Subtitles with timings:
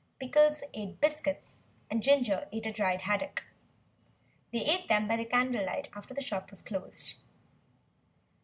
[0.19, 1.57] Pickles ate biscuits
[1.87, 3.43] and Ginger ate a dried haddock.
[4.51, 7.17] They ate them by candle light after the shop was closed.